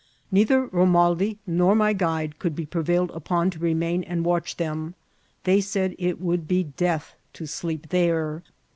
[0.31, 4.95] Neither Romaldi nor my guide could be prevailed upon to remain and watch them;
[5.43, 8.41] they said it would be death to sleep there.